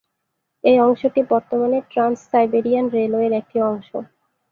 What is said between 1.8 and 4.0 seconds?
Trans Siberian রেলওয়ের একটি অংশ।